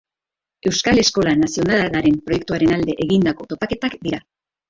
[0.69, 4.23] Euskal Eskola Nazionalaren proiektuaren alde egindako topaketak dira.